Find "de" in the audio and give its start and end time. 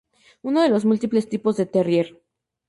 0.63-0.69, 1.57-1.67